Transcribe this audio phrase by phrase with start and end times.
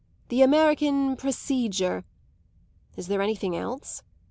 [0.29, 2.03] the American procedure.
[2.95, 4.01] Is there anything else?